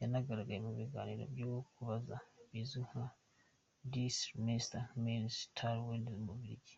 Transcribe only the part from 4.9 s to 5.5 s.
Mens